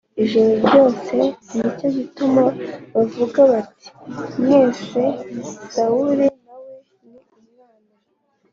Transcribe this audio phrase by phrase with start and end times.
[0.23, 1.15] ijoro ryose
[1.55, 2.43] Ni cyo gituma
[2.93, 3.89] bavuga bati
[4.43, 5.01] mbese
[5.73, 6.73] Sawuli na we
[7.09, 7.93] ni umwana